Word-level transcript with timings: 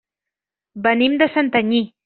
Venim 0.87 1.19
de 1.23 1.31
Santanyí. 1.37 1.87